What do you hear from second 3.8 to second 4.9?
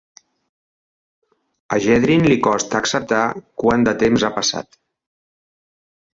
de temps ha passat.